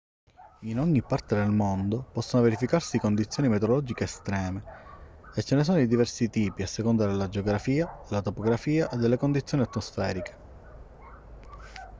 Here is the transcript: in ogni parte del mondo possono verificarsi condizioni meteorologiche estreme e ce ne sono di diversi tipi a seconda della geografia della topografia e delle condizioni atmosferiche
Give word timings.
in 0.61 0.79
ogni 0.79 1.03
parte 1.03 1.35
del 1.35 1.51
mondo 1.51 2.01
possono 2.11 2.41
verificarsi 2.41 2.97
condizioni 2.97 3.47
meteorologiche 3.47 4.05
estreme 4.05 4.63
e 5.35 5.43
ce 5.43 5.53
ne 5.53 5.63
sono 5.63 5.77
di 5.77 5.85
diversi 5.85 6.27
tipi 6.27 6.63
a 6.63 6.67
seconda 6.67 7.05
della 7.05 7.29
geografia 7.29 7.99
della 8.09 8.23
topografia 8.23 8.89
e 8.89 8.97
delle 8.97 9.17
condizioni 9.17 9.61
atmosferiche 9.61 10.37